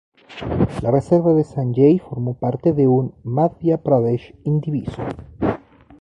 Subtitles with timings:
[0.81, 5.03] La reserva de Sanjay formó parte de un Madhya Pradesh indiviso.